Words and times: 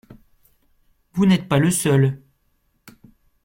Vous 1.13 1.27
n’êtes 1.27 1.47
pas 1.47 1.59
le 1.59 1.69
seul. 1.69 2.23